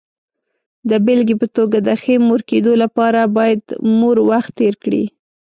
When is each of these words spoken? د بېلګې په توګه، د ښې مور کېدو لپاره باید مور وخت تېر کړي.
د 0.89 0.91
بېلګې 1.05 1.35
په 1.41 1.47
توګه، 1.57 1.77
د 1.87 1.89
ښې 2.01 2.15
مور 2.27 2.41
کېدو 2.49 2.71
لپاره 2.83 3.21
باید 3.37 3.61
مور 3.99 4.17
وخت 4.29 4.51
تېر 4.59 4.73
کړي. 4.83 5.03